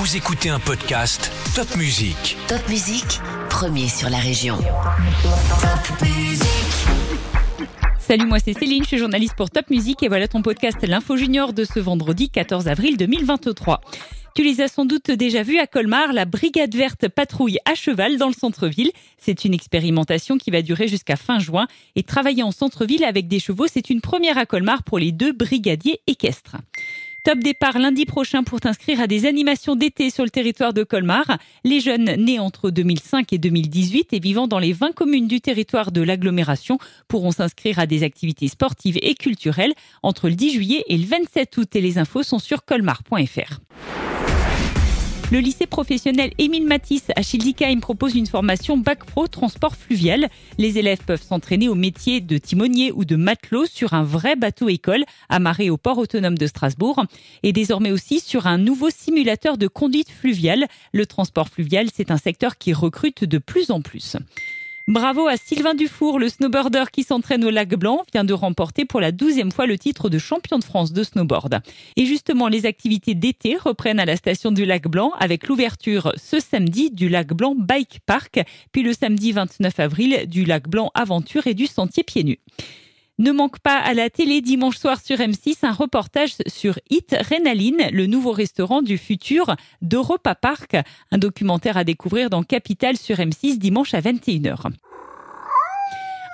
Vous 0.00 0.16
écoutez 0.16 0.48
un 0.48 0.60
podcast 0.60 1.32
Top 1.56 1.74
Music. 1.76 2.36
Top 2.46 2.68
Musique, 2.68 3.18
premier 3.50 3.88
sur 3.88 4.08
la 4.08 4.18
région. 4.18 4.56
Top 4.56 6.02
Musique. 6.02 6.46
Salut, 7.98 8.26
moi 8.26 8.38
c'est 8.38 8.52
Céline, 8.52 8.84
je 8.84 8.88
suis 8.90 8.98
journaliste 8.98 9.34
pour 9.34 9.50
Top 9.50 9.68
Music 9.70 10.00
et 10.04 10.06
voilà 10.06 10.28
ton 10.28 10.40
podcast 10.40 10.76
L'Info 10.86 11.16
Junior 11.16 11.52
de 11.52 11.64
ce 11.64 11.80
vendredi 11.80 12.30
14 12.30 12.68
avril 12.68 12.96
2023. 12.96 13.80
Tu 14.36 14.44
les 14.44 14.60
as 14.60 14.68
sans 14.68 14.84
doute 14.84 15.10
déjà 15.10 15.42
vus 15.42 15.58
à 15.58 15.66
Colmar, 15.66 16.12
la 16.12 16.26
Brigade 16.26 16.76
Verte 16.76 17.08
patrouille 17.08 17.58
à 17.64 17.74
cheval 17.74 18.18
dans 18.18 18.28
le 18.28 18.34
centre-ville. 18.34 18.92
C'est 19.18 19.44
une 19.44 19.52
expérimentation 19.52 20.38
qui 20.38 20.52
va 20.52 20.62
durer 20.62 20.86
jusqu'à 20.86 21.16
fin 21.16 21.40
juin 21.40 21.66
et 21.96 22.04
travailler 22.04 22.44
en 22.44 22.52
centre-ville 22.52 23.02
avec 23.02 23.26
des 23.26 23.40
chevaux, 23.40 23.66
c'est 23.66 23.90
une 23.90 24.00
première 24.00 24.38
à 24.38 24.46
Colmar 24.46 24.84
pour 24.84 25.00
les 25.00 25.10
deux 25.10 25.32
brigadiers 25.32 25.98
équestres. 26.06 26.54
Top 27.28 27.40
départ 27.40 27.78
lundi 27.78 28.06
prochain 28.06 28.42
pour 28.42 28.58
t'inscrire 28.58 29.02
à 29.02 29.06
des 29.06 29.26
animations 29.26 29.76
d'été 29.76 30.08
sur 30.08 30.24
le 30.24 30.30
territoire 30.30 30.72
de 30.72 30.82
Colmar. 30.82 31.26
Les 31.62 31.78
jeunes 31.78 32.06
nés 32.16 32.38
entre 32.38 32.70
2005 32.70 33.34
et 33.34 33.36
2018 33.36 34.14
et 34.14 34.18
vivant 34.18 34.48
dans 34.48 34.58
les 34.58 34.72
20 34.72 34.92
communes 34.94 35.26
du 35.26 35.42
territoire 35.42 35.92
de 35.92 36.00
l'agglomération 36.00 36.78
pourront 37.06 37.30
s'inscrire 37.30 37.80
à 37.80 37.84
des 37.84 38.02
activités 38.02 38.48
sportives 38.48 38.98
et 39.02 39.14
culturelles 39.14 39.74
entre 40.02 40.30
le 40.30 40.36
10 40.36 40.54
juillet 40.54 40.84
et 40.88 40.96
le 40.96 41.04
27 41.04 41.54
août 41.58 41.76
et 41.76 41.82
les 41.82 41.98
infos 41.98 42.22
sont 42.22 42.38
sur 42.38 42.64
colmar.fr. 42.64 43.60
Le 45.30 45.40
lycée 45.40 45.66
professionnel 45.66 46.32
Émile 46.38 46.66
Matisse 46.66 47.10
à 47.14 47.20
Schildikheim 47.20 47.80
propose 47.80 48.14
une 48.14 48.26
formation 48.26 48.78
Bac 48.78 49.04
Pro 49.04 49.28
transport 49.28 49.76
fluvial. 49.76 50.30
Les 50.56 50.78
élèves 50.78 51.04
peuvent 51.06 51.22
s'entraîner 51.22 51.68
au 51.68 51.74
métier 51.74 52.22
de 52.22 52.38
timonier 52.38 52.92
ou 52.92 53.04
de 53.04 53.14
matelot 53.14 53.66
sur 53.66 53.92
un 53.92 54.04
vrai 54.04 54.36
bateau 54.36 54.70
école 54.70 55.04
amarré 55.28 55.68
au 55.68 55.76
port 55.76 55.98
autonome 55.98 56.38
de 56.38 56.46
Strasbourg 56.46 57.04
et 57.42 57.52
désormais 57.52 57.90
aussi 57.90 58.20
sur 58.20 58.46
un 58.46 58.56
nouveau 58.56 58.88
simulateur 58.88 59.58
de 59.58 59.66
conduite 59.66 60.10
fluviale. 60.10 60.66
Le 60.92 61.04
transport 61.04 61.50
fluvial, 61.50 61.88
c'est 61.94 62.10
un 62.10 62.16
secteur 62.16 62.56
qui 62.56 62.72
recrute 62.72 63.24
de 63.24 63.36
plus 63.36 63.70
en 63.70 63.82
plus. 63.82 64.16
Bravo 64.88 65.26
à 65.26 65.36
Sylvain 65.36 65.74
Dufour, 65.74 66.18
le 66.18 66.30
snowboarder 66.30 66.84
qui 66.90 67.02
s'entraîne 67.02 67.44
au 67.44 67.50
lac 67.50 67.68
Blanc, 67.74 68.04
vient 68.10 68.24
de 68.24 68.32
remporter 68.32 68.86
pour 68.86 69.02
la 69.02 69.12
douzième 69.12 69.52
fois 69.52 69.66
le 69.66 69.76
titre 69.76 70.08
de 70.08 70.16
champion 70.16 70.58
de 70.58 70.64
France 70.64 70.94
de 70.94 71.02
snowboard. 71.02 71.60
Et 71.96 72.06
justement, 72.06 72.48
les 72.48 72.64
activités 72.64 73.14
d'été 73.14 73.58
reprennent 73.58 74.00
à 74.00 74.06
la 74.06 74.16
station 74.16 74.50
du 74.50 74.64
lac 74.64 74.88
Blanc 74.88 75.12
avec 75.18 75.46
l'ouverture 75.46 76.14
ce 76.16 76.40
samedi 76.40 76.90
du 76.90 77.10
lac 77.10 77.34
Blanc 77.34 77.54
Bike 77.54 78.00
Park, 78.06 78.40
puis 78.72 78.82
le 78.82 78.94
samedi 78.94 79.32
29 79.32 79.78
avril 79.78 80.24
du 80.26 80.46
lac 80.46 80.66
Blanc 80.70 80.90
Aventure 80.94 81.46
et 81.46 81.52
du 81.52 81.66
sentier 81.66 82.02
pieds 82.02 82.24
nus. 82.24 82.40
Ne 83.18 83.32
manque 83.32 83.58
pas 83.58 83.78
à 83.78 83.94
la 83.94 84.10
télé 84.10 84.40
dimanche 84.40 84.76
soir 84.76 85.00
sur 85.00 85.16
M6 85.16 85.56
un 85.62 85.72
reportage 85.72 86.34
sur 86.46 86.78
Hit 86.88 87.16
Renaline, 87.28 87.88
le 87.90 88.06
nouveau 88.06 88.30
restaurant 88.30 88.80
du 88.80 88.96
futur 88.96 89.56
d'Europa 89.82 90.36
Park. 90.36 90.76
Un 91.10 91.18
documentaire 91.18 91.76
à 91.76 91.82
découvrir 91.82 92.30
dans 92.30 92.44
Capital 92.44 92.96
sur 92.96 93.16
M6 93.16 93.58
dimanche 93.58 93.92
à 93.92 94.00
21h. 94.00 94.70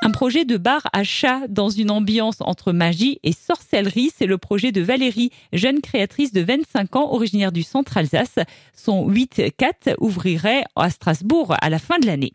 Un 0.03 0.11
projet 0.11 0.45
de 0.45 0.59
bar 0.59 0.83
à 0.93 1.05
chat 1.05 1.49
dans 1.49 1.71
une 1.71 1.91
ambiance 1.91 2.37
entre 2.41 2.73
magie 2.73 3.19
et 3.23 3.33
sorcellerie. 3.33 4.11
C'est 4.15 4.27
le 4.27 4.37
projet 4.37 4.71
de 4.71 4.83
Valérie, 4.83 5.31
jeune 5.55 5.81
créatrice 5.81 6.35
de 6.35 6.43
25 6.43 6.97
ans, 6.97 7.11
originaire 7.15 7.53
du 7.53 7.63
centre 7.63 7.97
Alsace. 7.97 8.39
Son 8.77 9.09
8-4 9.11 9.95
ouvrirait 10.01 10.65
à 10.77 10.91
Strasbourg 10.91 11.55
à 11.59 11.71
la 11.71 11.79
fin 11.79 11.99
de 11.99 12.05
l'année. 12.05 12.35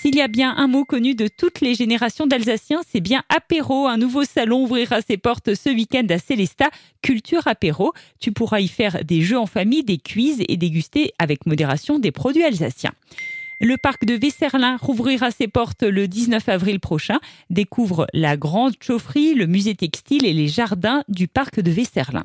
S'il 0.00 0.16
y 0.16 0.22
a 0.22 0.28
bien 0.28 0.54
un 0.56 0.66
mot 0.66 0.86
connu 0.86 1.14
de 1.14 1.28
toutes 1.28 1.60
les 1.60 1.74
générations 1.74 2.26
d'Alsaciens, 2.26 2.80
c'est 2.90 3.02
bien 3.02 3.22
apéro. 3.28 3.86
Un 3.86 3.98
nouveau 3.98 4.24
salon 4.24 4.62
ouvrira 4.62 5.02
ses 5.02 5.18
portes 5.18 5.54
ce 5.54 5.68
week-end 5.68 6.06
à 6.08 6.16
Célesta, 6.16 6.70
Culture 7.02 7.46
Apéro. 7.46 7.92
Tu 8.18 8.32
pourras 8.32 8.60
y 8.60 8.68
faire 8.68 9.04
des 9.04 9.20
jeux 9.20 9.38
en 9.38 9.44
famille, 9.44 9.84
des 9.84 9.98
quiz 9.98 10.42
et 10.48 10.56
déguster 10.56 11.12
avec 11.18 11.44
modération 11.44 11.98
des 11.98 12.12
produits 12.12 12.44
alsaciens. 12.44 12.94
Le 13.60 13.76
parc 13.76 14.06
de 14.06 14.14
Vesserlin 14.14 14.78
rouvrira 14.80 15.30
ses 15.32 15.48
portes 15.48 15.82
le 15.82 16.08
19 16.08 16.48
avril 16.48 16.80
prochain. 16.80 17.20
Découvre 17.50 18.06
la 18.14 18.38
grande 18.38 18.76
chaufferie, 18.80 19.34
le 19.34 19.46
musée 19.46 19.74
textile 19.74 20.24
et 20.24 20.32
les 20.32 20.48
jardins 20.48 21.04
du 21.08 21.28
parc 21.28 21.60
de 21.60 21.70
Vesserlin. 21.70 22.24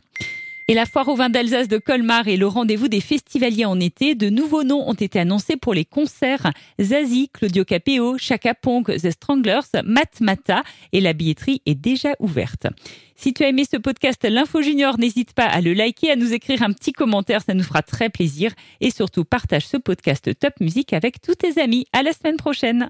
Et 0.68 0.74
la 0.74 0.88
foire 0.88 1.08
au 1.10 1.16
vin 1.16 1.30
d'Alsace 1.30 1.68
de 1.68 1.78
Colmar 1.78 2.28
est 2.28 2.38
le 2.38 2.48
rendez-vous 2.48 2.88
des 2.88 3.00
festivaliers 3.00 3.66
en 3.66 3.80
été. 3.80 4.16
De 4.16 4.32
nouveaux 4.32 4.64
noms 4.64 4.90
ont 4.90 4.96
été 4.96 5.20
annoncés 5.20 5.58
pour 5.58 5.76
les 5.76 5.86
concerts. 5.86 6.52
Zazie, 6.82 7.30
Claudio 7.30 7.64
Capeo, 7.64 8.18
Chaka 8.18 8.56
Ponk, 8.56 8.88
The 8.88 9.12
Stranglers, 9.12 9.84
Matmata 9.84 10.64
et 10.92 11.02
la 11.02 11.14
billetterie 11.14 11.62
est 11.68 11.76
déjà 11.76 12.16
ouverte. 12.18 12.66
Si 13.16 13.32
tu 13.32 13.44
as 13.44 13.50
aimé 13.50 13.64
ce 13.72 13.78
podcast 13.78 14.26
L'Info 14.28 14.64
Junior, 14.64 14.98
n'hésite 14.98 15.34
pas 15.34 15.46
à 15.46 15.62
le 15.62 15.74
liker, 15.74 16.10
à 16.10 16.16
nous 16.16 16.34
écrire 16.34 16.64
un 16.64 16.74
petit 16.74 16.94
commentaire, 16.94 17.44
ça 17.44 17.54
nous 17.54 17.64
fera 17.64 17.84
très 17.84 18.10
plaisir. 18.10 18.52
Et 18.82 18.90
surtout, 18.90 19.24
partage 19.24 19.68
ce 19.68 19.78
podcast 19.78 20.32
Top 20.40 20.54
Musique 20.62 20.94
avec 20.94 21.22
tous 21.22 21.36
tes 21.36 21.62
amis. 21.62 21.86
À 21.94 22.02
la 22.02 22.12
semaine 22.12 22.38
prochaine. 22.38 22.90